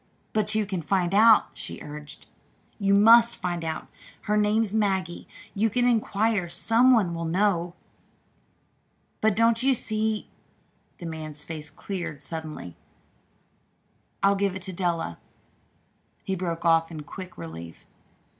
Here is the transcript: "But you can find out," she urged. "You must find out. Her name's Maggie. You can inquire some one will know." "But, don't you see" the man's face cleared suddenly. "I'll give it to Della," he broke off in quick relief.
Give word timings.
"But 0.33 0.55
you 0.55 0.65
can 0.65 0.81
find 0.81 1.13
out," 1.13 1.49
she 1.53 1.79
urged. 1.79 2.25
"You 2.79 2.95
must 2.95 3.35
find 3.37 3.63
out. 3.63 3.87
Her 4.21 4.35
name's 4.35 4.73
Maggie. 4.73 5.27
You 5.53 5.69
can 5.69 5.85
inquire 5.85 6.49
some 6.49 6.91
one 6.91 7.13
will 7.13 7.23
know." 7.25 7.75
"But, 9.21 9.35
don't 9.35 9.61
you 9.61 9.75
see" 9.75 10.27
the 10.97 11.05
man's 11.05 11.43
face 11.43 11.69
cleared 11.69 12.23
suddenly. 12.23 12.75
"I'll 14.23 14.33
give 14.33 14.55
it 14.55 14.63
to 14.63 14.73
Della," 14.73 15.19
he 16.23 16.33
broke 16.35 16.65
off 16.65 16.89
in 16.89 17.03
quick 17.03 17.37
relief. 17.37 17.85